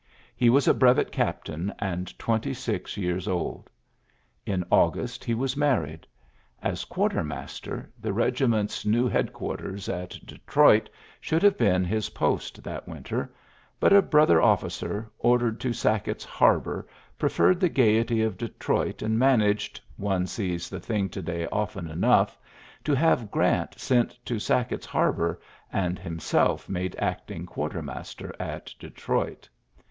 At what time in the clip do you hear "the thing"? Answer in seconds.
20.67-21.09